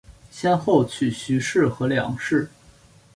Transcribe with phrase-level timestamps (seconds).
[0.31, 2.49] 先后娶徐氏和梁氏。